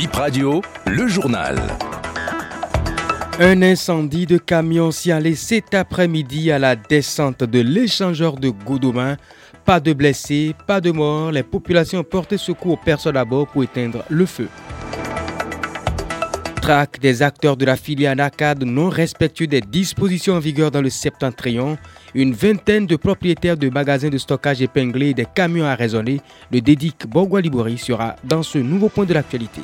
Bip 0.00 0.16
Radio, 0.16 0.62
le 0.86 1.08
journal. 1.08 1.58
Un 3.38 3.60
incendie 3.60 4.24
de 4.24 4.38
camion 4.38 4.90
s'y 4.90 5.12
allait 5.12 5.34
cet 5.34 5.74
après-midi 5.74 6.50
à 6.50 6.58
la 6.58 6.74
descente 6.74 7.44
de 7.44 7.60
l'échangeur 7.60 8.36
de 8.36 8.48
Goudomain. 8.48 9.18
Pas 9.66 9.78
de 9.78 9.92
blessés, 9.92 10.54
pas 10.66 10.80
de 10.80 10.90
morts. 10.90 11.32
Les 11.32 11.42
populations 11.42 11.98
ont 11.98 12.02
porté 12.02 12.38
secours 12.38 12.72
aux 12.72 12.76
personnes 12.82 13.18
à 13.18 13.26
bord 13.26 13.46
pour 13.46 13.62
éteindre 13.62 14.02
le 14.08 14.24
feu. 14.24 14.48
Des 17.02 17.22
acteurs 17.22 17.56
de 17.56 17.64
la 17.64 17.74
filière 17.74 18.14
NACAD 18.14 18.62
non 18.62 18.90
respectueux 18.90 19.48
des 19.48 19.60
dispositions 19.60 20.34
en 20.34 20.38
vigueur 20.38 20.70
dans 20.70 20.80
le 20.80 20.88
septentrion. 20.88 21.76
Une 22.14 22.32
vingtaine 22.32 22.86
de 22.86 22.94
propriétaires 22.94 23.56
de 23.56 23.68
magasins 23.68 24.08
de 24.08 24.18
stockage 24.18 24.62
épinglés 24.62 25.08
et 25.08 25.14
des 25.14 25.24
camions 25.26 25.64
à 25.64 25.74
raisonner. 25.74 26.20
Le 26.52 26.60
dédic 26.60 27.08
Borgois-Libori 27.08 27.76
sera 27.76 28.14
dans 28.22 28.44
ce 28.44 28.58
nouveau 28.58 28.88
point 28.88 29.04
de 29.04 29.12
l'actualité. 29.12 29.62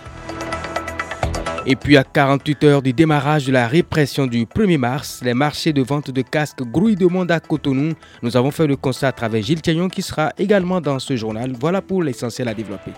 Et 1.65 1.77
puis 1.77 1.97
à 1.97 2.03
48 2.03 2.65
heures 2.65 2.83
du 2.83 2.93
démarrage 2.93 3.47
de 3.47 3.53
la 3.53 3.69
répression 3.69 4.27
du 4.27 4.45
1er 4.45 4.77
mars, 4.77 5.21
les 5.23 5.35
marchés 5.35 5.73
de 5.73 5.83
vente 5.83 6.11
de 6.11 6.23
casques 6.23 6.65
grouillent 6.65 6.97
de 6.97 7.07
monde 7.07 7.31
à 7.31 7.39
Cotonou. 7.39 7.93
Nous 8.23 8.37
avons 8.37 8.51
fait 8.51 8.67
le 8.67 8.75
constat 8.75 9.13
travers 9.13 9.45
Gilles 9.45 9.63
Thignon 9.63 9.89
qui 9.89 10.03
sera 10.03 10.33
également 10.39 10.81
dans 10.81 10.99
ce 10.99 11.15
journal. 11.15 11.53
Voilà 11.61 11.81
pour 11.83 12.03
l'essentiel 12.03 12.49
à 12.49 12.55
développer. 12.55 12.91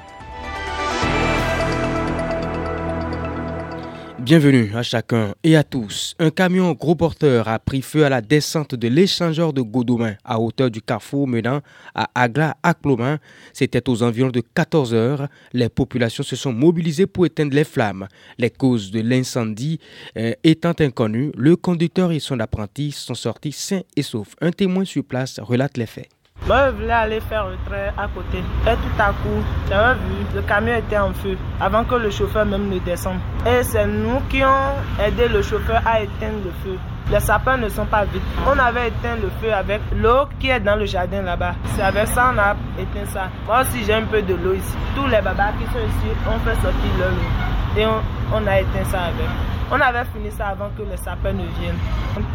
Bienvenue 4.28 4.72
à 4.74 4.82
chacun 4.82 5.34
et 5.42 5.56
à 5.56 5.64
tous. 5.64 6.14
Un 6.18 6.28
camion 6.28 6.72
gros 6.72 6.94
porteur 6.94 7.48
a 7.48 7.58
pris 7.58 7.80
feu 7.80 8.04
à 8.04 8.10
la 8.10 8.20
descente 8.20 8.74
de 8.74 8.86
l'échangeur 8.86 9.54
de 9.54 9.62
Godomain 9.62 10.16
à 10.22 10.38
hauteur 10.38 10.70
du 10.70 10.82
carrefour 10.82 11.26
menant 11.26 11.62
à 11.94 12.10
Agla 12.14 12.54
Aklomain. 12.62 13.20
C'était 13.54 13.88
aux 13.88 14.02
environs 14.02 14.28
de 14.28 14.42
14 14.42 14.92
heures. 14.92 15.28
Les 15.54 15.70
populations 15.70 16.22
se 16.22 16.36
sont 16.36 16.52
mobilisées 16.52 17.06
pour 17.06 17.24
éteindre 17.24 17.54
les 17.54 17.64
flammes. 17.64 18.06
Les 18.36 18.50
causes 18.50 18.90
de 18.90 19.00
l'incendie 19.00 19.80
euh, 20.18 20.34
étant 20.44 20.74
inconnues, 20.78 21.32
le 21.34 21.56
conducteur 21.56 22.12
et 22.12 22.20
son 22.20 22.38
apprenti 22.38 22.92
sont 22.92 23.14
sortis 23.14 23.52
sains 23.52 23.80
et 23.96 24.02
saufs. 24.02 24.36
Un 24.42 24.50
témoin 24.50 24.84
sur 24.84 25.04
place 25.04 25.40
relate 25.40 25.78
les 25.78 25.86
faits. 25.86 26.10
Moi, 26.48 26.70
je 26.70 26.76
voulais 26.76 26.92
aller 26.92 27.20
faire 27.20 27.46
le 27.46 27.56
train 27.66 27.92
à 28.02 28.08
côté. 28.08 28.38
Et 28.38 28.74
tout 28.74 28.98
à 29.02 29.08
coup, 29.08 29.44
j'avais 29.68 29.92
vu, 29.96 30.24
le 30.34 30.40
camion 30.40 30.76
était 30.76 30.96
en 30.96 31.12
feu 31.12 31.36
avant 31.60 31.84
que 31.84 31.96
le 31.96 32.08
chauffeur 32.08 32.46
même 32.46 32.70
ne 32.70 32.78
descende. 32.78 33.18
Et 33.46 33.62
c'est 33.62 33.86
nous 33.86 34.18
qui 34.30 34.42
avons 34.42 34.76
aidé 34.98 35.28
le 35.28 35.42
chauffeur 35.42 35.82
à 35.84 36.00
éteindre 36.00 36.38
le 36.46 36.50
feu. 36.64 36.78
Les 37.12 37.20
sapins 37.20 37.58
ne 37.58 37.68
sont 37.68 37.84
pas 37.84 38.04
vides. 38.04 38.22
On 38.46 38.58
avait 38.58 38.88
éteint 38.88 39.16
le 39.16 39.28
feu 39.42 39.52
avec 39.52 39.82
l'eau 39.94 40.24
qui 40.40 40.48
est 40.48 40.60
dans 40.60 40.76
le 40.76 40.86
jardin 40.86 41.20
là-bas. 41.20 41.54
C'est 41.76 41.82
avec 41.82 42.06
ça 42.08 42.32
qu'on 42.32 42.38
a 42.38 42.56
éteint 42.80 43.10
ça. 43.12 43.28
Moi 43.46 43.60
aussi, 43.60 43.84
j'ai 43.84 43.92
un 43.92 44.04
peu 44.04 44.22
de 44.22 44.32
l'eau 44.32 44.54
ici. 44.54 44.74
Tous 44.96 45.06
les 45.06 45.20
babas 45.20 45.52
qui 45.58 45.66
sont 45.66 45.84
ici 45.86 46.08
ont 46.26 46.38
fait 46.48 46.54
sortir 46.62 46.90
leur 46.98 47.10
eau. 47.10 47.78
Et 47.78 47.84
on, 48.32 48.46
a 48.46 48.60
éteint 48.60 48.84
ça 48.90 49.00
avec. 49.02 49.28
On 49.70 49.78
avait 49.78 50.04
fini 50.14 50.30
ça 50.30 50.46
avant 50.46 50.70
que 50.78 50.82
les 50.82 50.96
sapins 50.96 51.34
ne 51.34 51.44
viennent. 51.60 51.76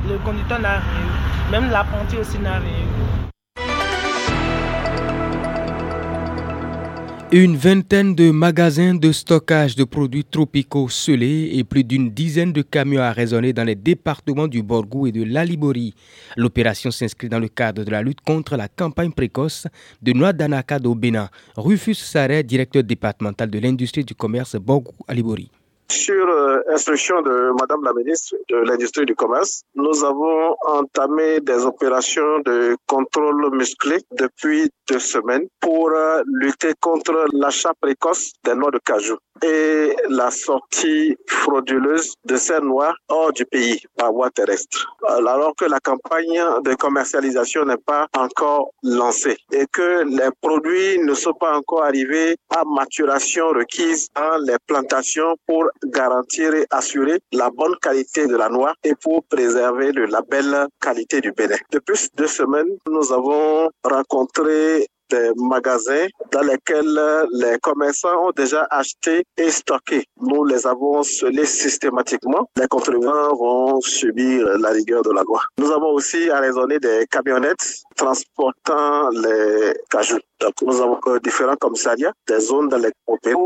Le 0.07 0.19
conducteur 0.19 0.59
n'a 0.59 0.73
rien 0.73 0.81
eu. 0.81 1.51
Même 1.51 1.71
l'apprenti 1.71 2.15
aussi 2.17 2.37
n'a 2.37 2.53
rien 2.53 2.61
eu. 2.61 3.12
Une 7.35 7.57
vingtaine 7.57 8.13
de 8.13 8.29
magasins 8.29 8.93
de 8.93 9.11
stockage 9.11 9.75
de 9.75 9.85
produits 9.85 10.23
tropicaux 10.23 10.87
scellés 10.87 11.49
et 11.53 11.63
plus 11.63 11.83
d'une 11.83 12.11
dizaine 12.11 12.53
de 12.53 12.61
camions 12.61 13.01
à 13.01 13.11
raisonner 13.11 13.53
dans 13.53 13.63
les 13.63 13.73
départements 13.73 14.47
du 14.47 14.61
Borgou 14.61 15.07
et 15.07 15.11
de 15.11 15.23
l'Alibori. 15.23 15.95
L'opération 16.37 16.91
s'inscrit 16.91 17.29
dans 17.29 17.39
le 17.39 17.47
cadre 17.47 17.83
de 17.83 17.89
la 17.89 18.03
lutte 18.03 18.21
contre 18.21 18.55
la 18.55 18.67
campagne 18.67 19.11
précoce 19.11 19.65
de 20.03 20.13
Noix 20.13 20.31
d'Anaka 20.31 20.77
au 20.83 20.93
Bénin. 20.93 21.27
Rufus 21.57 21.95
Sarret, 21.95 22.43
directeur 22.43 22.83
départemental 22.83 23.49
de 23.49 23.57
l'industrie 23.57 24.03
du 24.03 24.13
commerce 24.13 24.55
Borgou-Alibori. 24.55 25.49
Sur 25.89 26.27
euh, 26.27 26.59
instruction 26.69 27.21
de 27.21 27.51
Madame 27.59 27.83
la 27.83 27.93
ministre 27.93 28.35
de 28.49 28.57
l'Industrie 28.57 29.05
du 29.05 29.15
Commerce, 29.15 29.63
nous 29.75 30.03
avons 30.03 30.55
entamé 30.65 31.39
des 31.41 31.65
opérations 31.65 32.39
de 32.39 32.75
contrôle 32.87 33.55
musclé 33.55 33.97
depuis 34.11 34.69
deux 34.89 34.99
semaines 34.99 35.47
pour 35.59 35.89
euh, 35.91 36.23
lutter 36.25 36.73
contre 36.79 37.27
l'achat 37.33 37.73
précoce 37.79 38.33
des 38.43 38.55
noix 38.55 38.71
de 38.71 38.79
cajou 38.79 39.17
et 39.43 39.95
la 40.09 40.31
sortie 40.31 41.17
frauduleuse 41.27 42.13
de 42.25 42.35
ces 42.35 42.59
noix 42.59 42.93
hors 43.09 43.33
du 43.33 43.45
pays 43.45 43.81
par 43.97 44.13
voie 44.13 44.29
terrestre. 44.29 44.87
Alors 45.07 45.53
que 45.55 45.65
la 45.65 45.79
campagne 45.79 46.41
de 46.63 46.75
commercialisation 46.75 47.65
n'est 47.65 47.77
pas 47.77 48.07
encore 48.15 48.71
lancée 48.83 49.37
et 49.51 49.65
que 49.71 50.03
les 50.05 50.29
produits 50.41 50.99
ne 50.99 51.13
sont 51.13 51.33
pas 51.33 51.57
encore 51.57 51.83
arrivés 51.83 52.35
à 52.49 52.63
maturation 52.65 53.49
requise 53.49 54.07
dans 54.15 54.37
les 54.45 54.57
plantations 54.67 55.35
pour 55.47 55.65
garantir 55.85 56.53
et 56.53 56.65
assurer 56.69 57.19
la 57.31 57.49
bonne 57.49 57.75
qualité 57.81 58.27
de 58.27 58.35
la 58.35 58.49
noix 58.49 58.73
et 58.83 58.95
pour 58.95 59.23
préserver 59.25 59.91
la 59.91 60.21
belle 60.21 60.67
qualité 60.79 61.21
du 61.21 61.31
Bénin. 61.31 61.57
Depuis 61.71 62.07
deux 62.15 62.27
semaines, 62.27 62.77
nous 62.89 63.11
avons 63.11 63.69
rencontré 63.83 64.87
des 65.13 65.31
magasins 65.37 66.07
dans 66.31 66.41
lesquels 66.41 66.99
les 67.41 67.57
commerçants 67.59 68.27
ont 68.27 68.31
déjà 68.31 68.67
acheté 68.69 69.23
et 69.37 69.49
stocké. 69.49 70.05
Nous 70.21 70.43
les 70.45 70.65
avons 70.65 71.03
scellés 71.03 71.45
systématiquement. 71.45 72.49
Les 72.57 72.67
contribuants 72.67 73.35
vont 73.35 73.81
subir 73.81 74.57
la 74.59 74.69
rigueur 74.69 75.01
de 75.03 75.11
la 75.11 75.23
loi. 75.27 75.41
Nous 75.59 75.71
avons 75.71 75.91
aussi 75.97 76.29
arraisonné 76.29 76.79
des 76.79 77.05
camionnettes 77.09 77.83
transportant 77.95 79.09
les 79.09 79.73
cajous. 79.89 80.19
Donc, 80.39 80.53
nous 80.61 80.81
avons 80.81 80.99
différents 81.23 81.55
commissariats, 81.55 82.13
des 82.27 82.39
zones 82.39 82.69
dans 82.69 82.77
les 82.77 82.91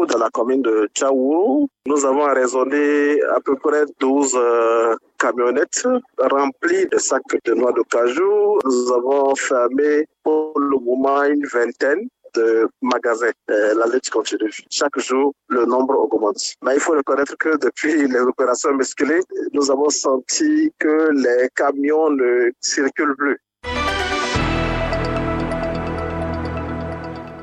dans 0.07 0.17
la 0.17 0.29
commune 0.29 0.61
de 0.61 0.89
Tchaourou. 0.93 1.67
Nous 1.85 2.05
avons 2.05 2.25
arraisonné 2.25 3.21
à 3.35 3.39
peu 3.39 3.55
près 3.57 3.83
12 3.99 4.33
euh, 4.35 4.95
camionnettes 5.17 5.87
remplies 6.17 6.87
de 6.87 6.97
sacs 6.97 7.21
de 7.45 7.53
noix 7.53 7.71
de 7.71 7.83
cajou. 7.89 8.59
Nous 8.65 8.91
avons 8.93 9.35
fermé 9.35 10.05
pour 10.23 10.59
le 10.59 10.77
moment 10.79 11.23
une 11.23 11.45
vingtaine 11.45 12.07
de 12.35 12.67
magasins. 12.81 13.31
la 13.47 13.85
lutte 13.91 14.09
continue. 14.09 14.51
Chaque 14.69 14.99
jour, 14.99 15.33
le 15.49 15.65
nombre 15.65 15.95
augmente. 15.97 16.41
Mais 16.63 16.75
il 16.75 16.79
faut 16.79 16.93
reconnaître 16.93 17.37
que 17.37 17.57
depuis 17.57 18.07
les 18.13 18.19
opérations 18.19 18.73
musclées, 18.73 19.21
nous 19.53 19.71
avons 19.71 19.89
senti 19.89 20.71
que 20.79 21.09
les 21.13 21.49
camions 21.55 22.09
ne 22.11 22.51
circulent 22.61 23.15
plus. 23.15 23.39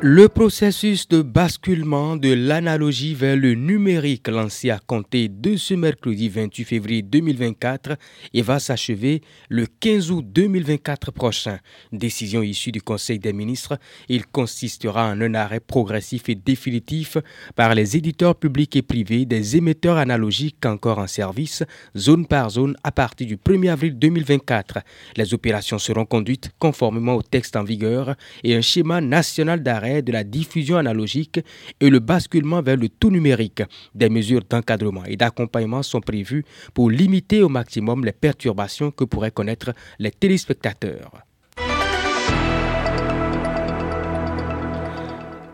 Le 0.06 0.28
processus 0.28 1.08
de 1.08 1.22
basculement 1.22 2.16
de 2.16 2.30
l'analogie 2.30 3.14
vers 3.14 3.36
le 3.36 3.54
numérique 3.54 4.28
lancé 4.28 4.68
à 4.68 4.78
compter 4.78 5.30
de 5.30 5.56
ce 5.56 5.72
mercredi 5.72 6.28
28 6.28 6.64
février 6.66 7.00
2024 7.00 7.96
et 8.34 8.42
va 8.42 8.58
s'achever 8.58 9.22
le 9.48 9.64
15 9.64 10.10
août 10.10 10.26
2024 10.28 11.10
prochain. 11.10 11.58
Décision 11.90 12.42
issue 12.42 12.70
du 12.70 12.82
Conseil 12.82 13.18
des 13.18 13.32
ministres, 13.32 13.78
il 14.10 14.26
consistera 14.26 15.08
en 15.08 15.22
un 15.22 15.34
arrêt 15.34 15.60
progressif 15.60 16.28
et 16.28 16.34
définitif 16.34 17.16
par 17.56 17.74
les 17.74 17.96
éditeurs 17.96 18.36
publics 18.36 18.76
et 18.76 18.82
privés 18.82 19.24
des 19.24 19.56
émetteurs 19.56 19.96
analogiques 19.96 20.66
encore 20.66 20.98
en 20.98 21.06
service, 21.06 21.62
zone 21.96 22.26
par 22.26 22.50
zone, 22.50 22.76
à 22.84 22.92
partir 22.92 23.26
du 23.26 23.38
1er 23.38 23.70
avril 23.70 23.98
2024. 23.98 24.80
Les 25.16 25.32
opérations 25.32 25.78
seront 25.78 26.04
conduites 26.04 26.50
conformément 26.58 27.14
au 27.14 27.22
texte 27.22 27.56
en 27.56 27.64
vigueur 27.64 28.16
et 28.42 28.54
un 28.54 28.60
schéma 28.60 29.00
national 29.00 29.62
d'arrêt 29.62 29.93
de 30.02 30.12
la 30.12 30.24
diffusion 30.24 30.76
analogique 30.76 31.40
et 31.80 31.90
le 31.90 31.98
basculement 31.98 32.62
vers 32.62 32.76
le 32.76 32.88
tout 32.88 33.10
numérique. 33.10 33.62
Des 33.94 34.08
mesures 34.08 34.44
d'encadrement 34.48 35.04
et 35.04 35.16
d'accompagnement 35.16 35.82
sont 35.82 36.00
prévues 36.00 36.44
pour 36.72 36.90
limiter 36.90 37.42
au 37.42 37.48
maximum 37.48 38.04
les 38.04 38.12
perturbations 38.12 38.90
que 38.90 39.04
pourraient 39.04 39.30
connaître 39.30 39.72
les 39.98 40.10
téléspectateurs. 40.10 41.12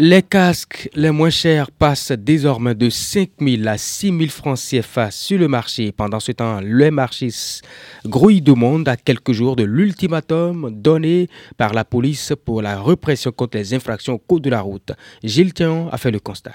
Les 0.02 0.22
casques 0.22 0.88
les 0.94 1.10
moins 1.10 1.28
chers 1.28 1.70
passent 1.70 2.12
désormais 2.12 2.74
de 2.74 2.88
5 2.88 3.32
000 3.38 3.68
à 3.68 3.76
6 3.76 4.06
000 4.06 4.30
francs 4.30 4.58
CFA 4.58 5.10
sur 5.10 5.38
le 5.38 5.46
marché. 5.46 5.92
Pendant 5.92 6.20
ce 6.20 6.32
temps, 6.32 6.58
le 6.62 6.90
marché 6.90 7.28
grouille 8.06 8.40
de 8.40 8.52
monde 8.52 8.88
à 8.88 8.96
quelques 8.96 9.32
jours 9.32 9.56
de 9.56 9.64
l'ultimatum 9.64 10.70
donné 10.70 11.28
par 11.58 11.74
la 11.74 11.84
police 11.84 12.32
pour 12.46 12.62
la 12.62 12.82
répression 12.82 13.30
contre 13.30 13.58
les 13.58 13.74
infractions 13.74 14.14
au 14.14 14.18
code 14.18 14.40
de 14.40 14.48
la 14.48 14.62
route. 14.62 14.92
Gilles 15.22 15.52
Thion 15.52 15.90
a 15.90 15.98
fait 15.98 16.10
le 16.10 16.18
constat. 16.18 16.54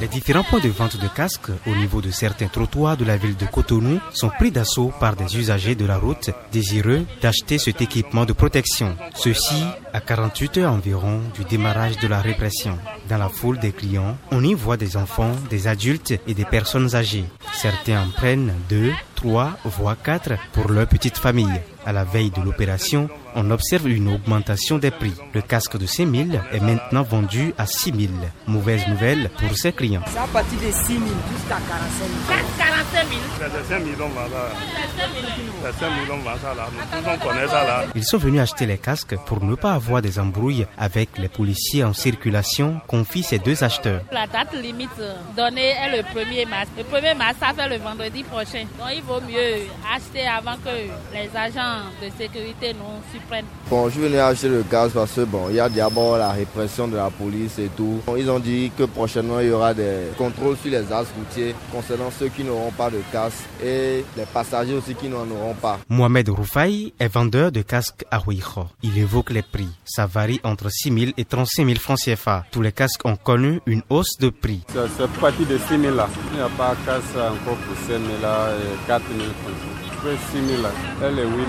Les 0.00 0.08
différents 0.08 0.42
points 0.44 0.60
de 0.60 0.68
vente 0.68 0.96
de 1.00 1.08
casques 1.08 1.50
au 1.66 1.74
niveau 1.74 2.00
de 2.00 2.10
certains 2.10 2.48
trottoirs 2.48 2.96
de 2.96 3.04
la 3.04 3.16
ville 3.16 3.36
de 3.36 3.46
Cotonou 3.46 4.00
sont 4.12 4.28
pris 4.28 4.50
d'assaut 4.50 4.92
par 5.00 5.16
des 5.16 5.36
usagers 5.38 5.74
de 5.74 5.86
la 5.86 5.96
route 5.98 6.30
désireux 6.52 7.06
d'acheter 7.22 7.58
cet 7.58 7.80
équipement 7.80 8.24
de 8.24 8.32
protection. 8.32 8.96
Ceci 9.14 9.64
à 9.92 10.00
48 10.00 10.58
heures 10.58 10.72
environ 10.72 11.20
du 11.34 11.44
démarrage 11.44 11.98
de 11.98 12.08
la 12.08 12.20
répression. 12.20 12.78
Dans 13.08 13.16
la 13.16 13.28
foule 13.30 13.58
des 13.58 13.72
clients, 13.72 14.18
on 14.30 14.44
y 14.44 14.52
voit 14.52 14.76
des 14.76 14.96
enfants, 14.96 15.32
des 15.48 15.66
adultes 15.66 16.12
et 16.26 16.34
des 16.34 16.44
personnes 16.44 16.94
âgées. 16.94 17.24
Certains 17.54 18.02
en 18.02 18.10
prennent 18.10 18.52
deux, 18.68 18.92
3 19.14 19.52
voire 19.64 19.96
4 20.02 20.32
pour 20.52 20.70
leur 20.70 20.86
petite 20.86 21.16
famille. 21.16 21.60
À 21.86 21.92
la 21.92 22.04
veille 22.04 22.30
de 22.30 22.42
l'opération, 22.42 23.08
on 23.34 23.50
observe 23.50 23.88
une 23.88 24.08
augmentation 24.08 24.76
des 24.76 24.90
prix. 24.90 25.14
Le 25.32 25.40
casque 25.40 25.78
de 25.78 25.86
5 25.86 26.06
000 26.06 26.28
est 26.52 26.60
maintenant 26.60 27.02
vendu 27.02 27.54
à 27.56 27.66
6 27.66 27.92
000. 27.98 28.12
Mauvaise 28.46 28.86
nouvelle 28.88 29.30
pour 29.38 29.56
ses 29.56 29.72
clients. 29.72 30.02
C'est 30.06 30.18
à 30.18 30.26
partir 30.26 30.58
de 30.58 30.70
6 30.70 30.86
000 30.86 31.00
jusqu'à 31.32 31.56
45 31.66 31.68
000. 32.28 32.38
45 32.58 33.08
000 33.08 33.17
C'est 33.38 33.74
5 33.74 33.84
000 33.84 33.96
on 34.00 34.08
vend 34.08 34.26
ça. 34.28 34.50
C'est 35.62 35.80
5 35.80 36.06
000 36.06 36.18
on 36.18 36.22
vend 36.22 36.36
ça 36.42 36.54
là. 36.54 36.66
Nous 36.72 36.80
tous 36.80 37.08
on 37.08 37.28
connaît 37.28 37.46
ça 37.46 37.64
là. 37.64 37.84
Ils 37.94 38.04
sont 38.04 38.18
venus 38.18 38.40
acheter 38.40 38.66
les 38.66 38.78
casques 38.78 39.14
pour 39.26 39.44
ne 39.44 39.54
pas 39.54 39.74
avoir 39.74 40.02
des 40.02 40.18
embrouilles 40.18 40.66
avec 40.76 41.10
les 41.18 41.28
policiers 41.28 41.84
en 41.84 41.92
circulation, 41.92 42.80
confient 42.88 43.22
ces 43.22 43.38
deux 43.38 43.62
acheteurs. 43.62 44.00
La 44.10 44.26
date 44.26 44.54
limite 44.54 44.90
donnée 45.36 45.70
est 45.70 45.96
le 45.96 46.02
1er 46.02 46.48
mars. 46.48 46.66
Le 46.76 46.82
1er 46.82 47.16
mars, 47.16 47.36
ça 47.40 47.52
fait 47.54 47.68
le 47.68 47.76
vendredi 47.76 48.24
prochain. 48.24 48.64
Donc 48.76 48.88
il 48.92 49.02
vaut 49.02 49.20
mieux 49.20 49.66
acheter 49.94 50.26
avant 50.26 50.56
que 50.56 50.70
les 51.14 51.30
agents 51.36 51.84
de 52.02 52.10
sécurité 52.18 52.74
nous 52.74 53.00
surprennent. 53.12 53.46
Bon, 53.70 53.88
je 53.88 54.00
venais 54.00 54.18
acheter 54.18 54.48
le 54.48 54.64
gaz 54.68 54.90
parce 54.92 55.12
que 55.12 55.20
bon, 55.20 55.46
il 55.50 55.56
y 55.56 55.60
a 55.60 55.68
d'abord 55.68 56.18
la 56.18 56.32
répression 56.32 56.88
de 56.88 56.96
la 56.96 57.10
police 57.10 57.58
et 57.60 57.70
tout. 57.76 58.00
Ils 58.16 58.28
ont 58.30 58.40
dit 58.40 58.72
que 58.76 58.82
prochainement 58.84 59.38
il 59.38 59.48
y 59.48 59.52
aura 59.52 59.74
des 59.74 60.08
contrôles 60.16 60.56
sur 60.56 60.72
les 60.72 60.92
axes 60.92 61.12
routiers 61.16 61.54
concernant 61.72 62.10
ceux 62.10 62.28
qui 62.28 62.42
n'auront 62.42 62.72
pas 62.72 62.90
de 62.90 63.00
casque 63.12 63.27
et 63.62 64.04
les 64.16 64.26
passagers 64.32 64.74
aussi 64.74 64.94
qui 64.94 65.08
n'en 65.08 65.28
auront 65.30 65.54
pas. 65.54 65.78
Mohamed 65.88 66.28
Roufaï 66.28 66.92
est 66.98 67.08
vendeur 67.08 67.52
de 67.52 67.62
casques 67.62 68.04
à 68.10 68.20
Huicho. 68.26 68.66
Il 68.82 68.98
évoque 68.98 69.30
les 69.30 69.42
prix. 69.42 69.68
Ça 69.84 70.06
varie 70.06 70.40
entre 70.44 70.70
6 70.70 70.92
000 70.92 71.12
et 71.16 71.24
35 71.24 71.66
000 71.66 71.78
francs 71.78 71.98
CFA. 71.98 72.44
Tous 72.50 72.62
les 72.62 72.72
casques 72.72 73.04
ont 73.04 73.16
connu 73.16 73.60
une 73.66 73.82
hausse 73.90 74.18
de 74.18 74.30
prix. 74.30 74.62
C'est 74.72 75.10
parti 75.20 75.44
de 75.44 75.58
6 75.58 75.80
000 75.80 75.94
là. 75.94 76.08
Il 76.32 76.36
n'y 76.36 76.42
a 76.42 76.48
pas 76.48 76.74
de 76.74 76.86
casque 76.86 77.16
encore 77.16 77.56
pour 77.56 77.76
5 77.76 77.88
000 77.88 78.00
là 78.22 78.50
et 78.56 78.86
4 78.86 79.02
000 79.16 79.28
francs. 79.42 79.78
Après 79.98 80.14
6 80.30 80.46
000 80.46 80.62
là, 80.62 80.70
elle 81.02 81.18
est 81.18 81.24
8 81.24 81.28
000. 81.28 81.42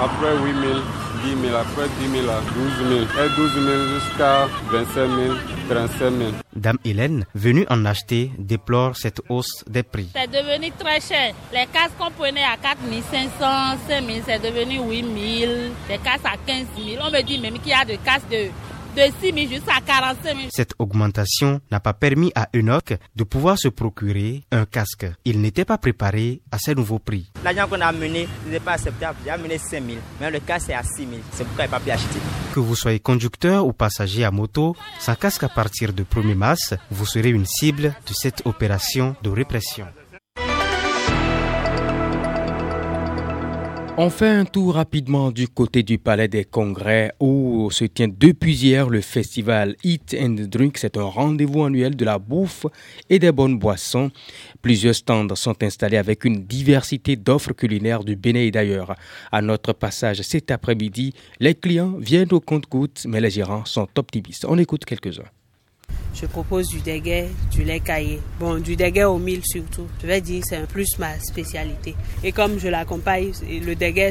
Après 0.00 0.32
8 0.38 0.52
000, 0.52 0.78
10 1.24 1.48
000. 1.48 1.56
Après 1.56 1.88
10 2.00 2.10
000 2.12 2.24
là, 2.24 2.40
12 2.54 2.88
000. 2.88 3.00
Et 3.02 3.28
12 3.36 3.52
000 3.52 3.66
jusqu'à 3.98 4.46
25 4.70 4.94
000, 4.94 5.34
35 5.70 6.10
000. 6.10 6.30
Dame 6.56 6.78
Hélène, 6.84 7.24
venue 7.34 7.64
en 7.70 7.84
acheter, 7.84 8.32
déplore 8.38 8.96
cette 8.96 9.20
hausse 9.28 9.64
des 9.68 9.84
prix. 9.84 10.08
C'est 10.14 10.30
devenu 10.30 10.72
très 10.72 11.00
cher. 11.00 11.32
Les 11.52 11.66
casques 11.72 11.96
qu'on 11.96 12.10
prenait 12.10 12.42
à 12.42 12.56
4 12.60 12.78
500, 13.10 13.78
5 13.88 14.04
000, 14.04 14.18
c'est 14.26 14.42
devenu 14.42 14.80
8 14.80 15.40
000. 15.40 15.52
Les 15.88 15.98
casques 15.98 16.26
à 16.26 16.36
15 16.44 16.66
000. 16.76 17.02
On 17.06 17.10
me 17.10 17.22
dit 17.22 17.38
même 17.38 17.58
qu'il 17.60 17.70
y 17.70 17.74
a 17.74 17.84
des 17.84 17.98
casques 17.98 18.28
de 18.30 18.48
de 18.96 19.02
6 19.20 19.32
000 19.32 19.36
jusqu'à 19.48 19.80
45 19.84 20.36
000. 20.36 20.48
Cette 20.50 20.74
augmentation 20.78 21.60
n'a 21.70 21.80
pas 21.80 21.92
permis 21.92 22.32
à 22.34 22.48
Enoch 22.54 22.94
de 23.16 23.24
pouvoir 23.24 23.58
se 23.58 23.68
procurer 23.68 24.44
un 24.50 24.64
casque. 24.64 25.06
Il 25.24 25.40
n'était 25.40 25.64
pas 25.64 25.78
préparé 25.78 26.40
à 26.50 26.58
ces 26.58 26.74
nouveaux 26.74 26.98
prix. 26.98 27.30
L'argent 27.44 27.66
qu'on 27.68 27.80
a 27.80 27.86
amené 27.86 28.28
n'était 28.46 28.60
pas 28.60 28.72
acceptable. 28.72 29.18
J'ai 29.24 29.30
amené 29.30 29.58
5 29.58 29.82
000, 29.84 29.98
mais 30.20 30.30
le 30.30 30.40
casque 30.40 30.70
est 30.70 30.74
à 30.74 30.82
6 30.82 30.96
000. 30.96 31.10
C'est 31.32 31.44
pourquoi 31.44 31.64
il 31.64 31.70
n'a 31.70 31.78
pas 31.78 31.84
pu 31.84 31.90
acheter. 31.90 32.20
Que 32.54 32.60
vous 32.60 32.76
soyez 32.76 33.00
conducteur 33.00 33.66
ou 33.66 33.72
passager 33.72 34.24
à 34.24 34.30
moto, 34.30 34.76
sans 34.98 35.14
casque 35.14 35.44
à 35.44 35.48
partir 35.48 35.92
de 35.92 36.02
1er 36.02 36.34
mars, 36.34 36.74
vous 36.90 37.06
serez 37.06 37.30
une 37.30 37.46
cible 37.46 37.94
de 38.06 38.12
cette 38.12 38.42
opération 38.44 39.14
de 39.22 39.30
répression. 39.30 39.86
On 44.02 44.08
fait 44.08 44.30
un 44.30 44.46
tour 44.46 44.76
rapidement 44.76 45.30
du 45.30 45.46
côté 45.46 45.82
du 45.82 45.98
Palais 45.98 46.26
des 46.26 46.46
Congrès 46.46 47.12
où 47.20 47.68
se 47.70 47.84
tient 47.84 48.08
depuis 48.08 48.56
hier 48.56 48.88
le 48.88 49.02
festival 49.02 49.76
Eat 49.84 50.16
and 50.18 50.36
Drink. 50.48 50.78
C'est 50.78 50.96
un 50.96 51.02
rendez-vous 51.02 51.64
annuel 51.64 51.94
de 51.94 52.06
la 52.06 52.18
bouffe 52.18 52.64
et 53.10 53.18
des 53.18 53.30
bonnes 53.30 53.58
boissons. 53.58 54.10
Plusieurs 54.62 54.94
stands 54.94 55.34
sont 55.34 55.62
installés 55.62 55.98
avec 55.98 56.24
une 56.24 56.46
diversité 56.46 57.14
d'offres 57.16 57.52
culinaires 57.52 58.02
du 58.02 58.16
Bénin 58.16 58.40
et 58.40 58.50
d'ailleurs. 58.50 58.94
À 59.30 59.42
notre 59.42 59.74
passage 59.74 60.22
cet 60.22 60.50
après-midi, 60.50 61.12
les 61.38 61.54
clients 61.54 61.96
viennent 61.98 62.32
au 62.32 62.40
compte-gouttes, 62.40 63.04
mais 63.06 63.20
les 63.20 63.28
gérants 63.28 63.66
sont 63.66 63.86
optimistes. 63.98 64.46
On 64.48 64.56
écoute 64.56 64.86
quelques-uns. 64.86 65.28
Je 66.14 66.26
propose 66.26 66.68
du 66.68 66.80
déguet, 66.80 67.28
du 67.50 67.62
lait 67.62 67.80
caillé. 67.80 68.20
Bon, 68.38 68.60
du 68.60 68.76
déguet 68.76 69.04
au 69.04 69.18
mil 69.18 69.40
surtout. 69.44 69.86
Je 70.02 70.06
vais 70.06 70.20
dire 70.20 70.42
c'est 70.44 70.56
un 70.56 70.66
plus 70.66 70.98
ma 70.98 71.18
spécialité. 71.20 71.94
Et 72.24 72.32
comme 72.32 72.58
je 72.58 72.68
l'accompagne, 72.68 73.32
le 73.42 73.74
déguet 73.74 74.10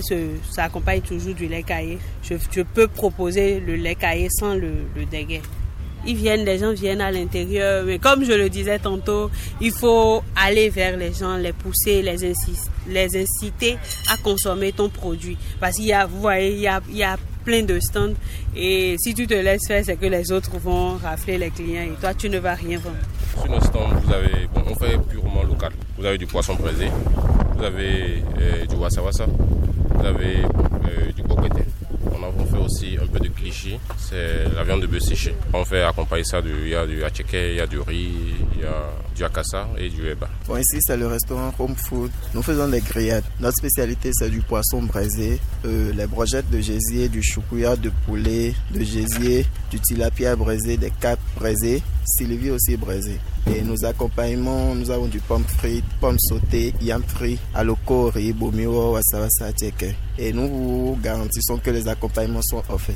ça 0.49 0.63
accompagne 0.63 1.01
toujours 1.01 1.33
du 1.33 1.47
lait 1.47 1.63
caillé. 1.63 1.99
Je, 2.23 2.35
je, 2.51 2.61
peux 2.61 2.87
proposer 2.87 3.59
le 3.59 3.75
lait 3.75 3.95
caillé 3.95 4.27
sans 4.31 4.55
le, 4.55 4.71
le 4.95 5.05
déguet. 5.05 5.41
Ils 6.07 6.15
viennent, 6.15 6.45
les 6.45 6.59
gens 6.59 6.71
viennent 6.71 7.01
à 7.01 7.11
l'intérieur. 7.11 7.83
Mais 7.85 7.99
comme 7.99 8.23
je 8.23 8.31
le 8.31 8.49
disais 8.49 8.79
tantôt, 8.79 9.29
il 9.59 9.71
faut 9.71 10.23
aller 10.35 10.69
vers 10.69 10.97
les 10.97 11.13
gens, 11.13 11.35
les 11.35 11.53
pousser, 11.53 12.01
les, 12.01 12.23
inciter, 12.23 12.69
les 12.87 13.17
inciter 13.17 13.77
à 14.11 14.17
consommer 14.23 14.71
ton 14.71 14.89
produit. 14.89 15.37
Parce 15.59 15.75
qu'il 15.75 15.85
y 15.85 15.93
a, 15.93 16.05
vous 16.05 16.21
voyez, 16.21 16.53
il 16.53 16.61
y 16.61 16.67
a, 16.67 16.81
il 16.89 16.97
y 16.97 17.03
a 17.03 17.17
plein 17.43 17.63
de 17.63 17.79
stands 17.79 18.13
et 18.55 18.95
si 18.99 19.13
tu 19.13 19.27
te 19.27 19.33
laisses 19.33 19.67
faire, 19.67 19.83
c'est 19.85 19.95
que 19.95 20.05
les 20.05 20.31
autres 20.31 20.57
vont 20.57 20.97
rafler 20.97 21.37
les 21.37 21.49
clients 21.49 21.83
et 21.83 21.95
toi, 21.99 22.13
tu 22.13 22.29
ne 22.29 22.39
vas 22.39 22.53
rien 22.53 22.77
vendre. 22.79 22.97
Sur 23.35 23.49
nos 23.49 23.61
stands, 23.61 23.89
vous 24.03 24.13
avez, 24.13 24.47
bon, 24.53 24.63
on 24.69 24.75
fait 24.75 24.97
purement 25.09 25.43
local. 25.43 25.71
Vous 25.97 26.05
avez 26.05 26.17
du 26.17 26.25
poisson 26.25 26.55
braisé, 26.55 26.87
vous 27.55 27.63
avez 27.63 28.23
euh, 28.39 28.65
du 28.65 28.75
wassa 28.75 29.01
vous 29.01 30.05
avez 30.05 30.37
euh, 30.37 31.11
du 31.15 31.23
coqueté. 31.23 31.63
On, 32.37 32.45
fait 32.45 32.57
aussi 32.57 32.97
un 33.01 33.07
peu 33.07 33.19
de 33.19 33.29
cliché, 33.29 33.79
c'est 33.97 34.53
la 34.55 34.63
viande 34.63 34.81
de 34.81 34.87
bœuf 34.87 35.01
séché. 35.01 35.33
On 35.53 35.65
fait 35.65 35.83
accompagner 35.83 36.23
ça, 36.23 36.39
il 36.43 36.69
y 36.69 36.75
a 36.75 36.85
du 36.85 37.03
hacheke, 37.03 37.33
il 37.33 37.55
y 37.55 37.59
a 37.59 37.67
du 37.67 37.79
riz, 37.79 38.11
il 38.55 38.61
y 38.61 38.65
a 38.65 38.91
du 39.15 39.23
akassa 39.23 39.67
et 39.77 39.89
du 39.89 40.07
eba. 40.07 40.27
Bon, 40.47 40.57
ici 40.57 40.77
c'est 40.81 40.97
le 40.97 41.07
restaurant 41.07 41.53
Home 41.59 41.75
Food. 41.75 42.11
Nous 42.33 42.41
faisons 42.41 42.67
des 42.67 42.81
grillades. 42.81 43.23
Notre 43.39 43.57
spécialité 43.57 44.11
c'est 44.13 44.29
du 44.29 44.41
poisson 44.41 44.81
braisé, 44.83 45.39
euh, 45.65 45.91
les 45.93 46.07
brochettes 46.07 46.49
de 46.49 46.59
gésier, 46.59 47.09
du 47.09 47.21
choukouya 47.21 47.75
de 47.75 47.91
poulet, 48.05 48.53
de 48.73 48.83
gésier, 48.83 49.45
du 49.71 49.79
tilapia 49.79 50.35
braisé, 50.35 50.77
des 50.77 50.91
capes 50.91 51.19
braisées, 51.35 51.81
Sylvie 52.09 52.51
aussi 52.51 52.75
braisé. 52.77 53.19
Et 53.47 53.61
nos 53.61 53.85
accompagnements, 53.85 54.75
nous 54.75 54.89
avons 54.91 55.07
du 55.07 55.19
pomme 55.19 55.43
frites, 55.43 55.85
pommes 56.01 56.19
sautées, 56.19 56.73
yam 56.81 57.03
frit, 57.03 57.39
aloko, 57.53 58.09
riz, 58.09 58.33
bomio, 58.33 58.93
wasawasa, 58.93 59.51
tcheke. 59.53 59.95
Et 60.17 60.33
nous 60.33 60.47
vous 60.47 60.99
garantissons 61.01 61.57
que 61.57 61.71
les 61.71 61.87
accompagnements 61.87 62.41
sont 62.41 62.63
offerts. 62.69 62.95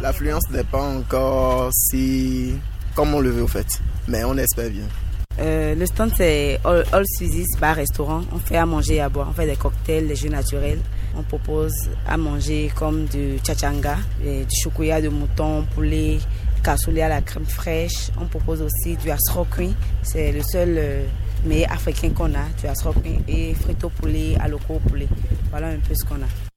L'affluence 0.00 0.48
n'est 0.50 0.64
pas 0.64 0.82
encore 0.82 1.70
si 1.72 2.54
comme 2.94 3.14
on 3.14 3.20
le 3.20 3.30
veut 3.30 3.42
au 3.42 3.48
fait, 3.48 3.80
mais 4.08 4.24
on 4.24 4.36
espère 4.36 4.70
bien. 4.70 4.84
Euh, 5.40 5.74
le 5.74 5.86
stand 5.86 6.12
c'est 6.14 6.60
All, 6.64 6.84
All 6.92 7.04
Bar 7.60 7.76
Restaurant. 7.76 8.22
On 8.32 8.38
fait 8.38 8.58
à 8.58 8.66
manger 8.66 8.96
et 8.96 9.00
à 9.00 9.08
boire. 9.08 9.28
On 9.30 9.32
fait 9.32 9.46
des 9.46 9.56
cocktails, 9.56 10.06
des 10.06 10.14
jus 10.14 10.28
naturels. 10.28 10.80
On 11.16 11.22
propose 11.22 11.72
à 12.06 12.16
manger 12.16 12.70
comme 12.74 13.06
du 13.06 13.38
chachanga, 13.44 13.96
du 14.22 14.46
choukouya 14.62 15.00
de 15.00 15.08
mouton, 15.08 15.64
poulet, 15.74 16.18
cassoulet 16.62 17.02
à 17.02 17.08
la 17.08 17.20
crème 17.20 17.44
fraîche. 17.44 18.10
On 18.20 18.26
propose 18.26 18.62
aussi 18.62 18.96
du 18.96 19.10
asroquin. 19.10 19.70
C'est 20.02 20.32
le 20.32 20.42
seul 20.42 20.74
euh, 20.76 21.04
meilleur 21.44 21.72
africain 21.72 22.10
qu'on 22.10 22.32
a, 22.34 22.46
du 22.60 22.66
asroquin 22.66 23.18
et 23.28 23.54
frito 23.54 23.88
poulet, 23.88 24.36
aloko 24.40 24.78
poulet. 24.88 25.08
Voilà 25.50 25.68
un 25.68 25.78
peu 25.78 25.94
ce 25.94 26.04
qu'on 26.04 26.16
a. 26.16 26.52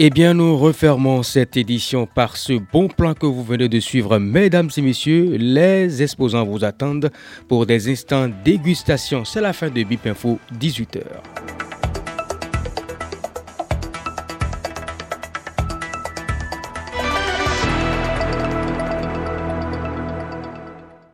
Eh 0.00 0.10
bien, 0.10 0.32
nous 0.32 0.56
refermons 0.56 1.24
cette 1.24 1.56
édition 1.56 2.06
par 2.06 2.36
ce 2.36 2.52
bon 2.52 2.86
plan 2.86 3.14
que 3.14 3.26
vous 3.26 3.42
venez 3.42 3.68
de 3.68 3.80
suivre. 3.80 4.20
Mesdames 4.20 4.70
et 4.76 4.80
messieurs, 4.80 5.36
les 5.36 6.04
exposants 6.04 6.44
vous 6.44 6.62
attendent 6.62 7.10
pour 7.48 7.66
des 7.66 7.90
instants 7.90 8.30
dégustation. 8.44 9.24
C'est 9.24 9.40
la 9.40 9.52
fin 9.52 9.70
de 9.70 9.82
Bip 9.82 10.06
Info, 10.06 10.38
18h. 10.60 11.02